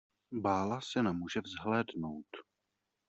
Bála 0.33 0.81
se 0.81 1.03
na 1.03 1.11
muže 1.11 1.41
vzhlédnout. 1.41 2.27